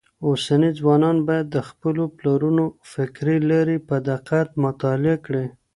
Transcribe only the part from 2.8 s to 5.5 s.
فکري لاري په دقت مطالعه کړي.